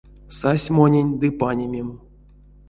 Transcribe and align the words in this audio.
Сась 0.37 0.69
монень 0.75 1.13
ды 1.19 1.27
панимим! 1.39 1.89